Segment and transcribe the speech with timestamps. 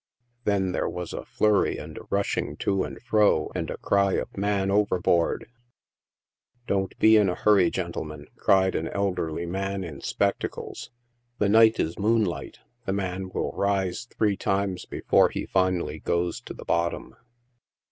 [0.45, 4.35] Then there was a flurry and a rushing to and fro, and a cry of"
[4.35, 5.53] man overboard 1""
[6.67, 10.89] Don't be in a hurry, gentlemen!" cried an elderly man in spec tacles;"
[11.37, 16.41] the night is moonlight; the man will rise three times be fore he finally goes
[16.41, 17.15] to the bottom!"